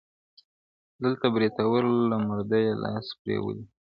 [1.03, 3.69] دلته برېتورو له مردیه لاس پرېولی دی-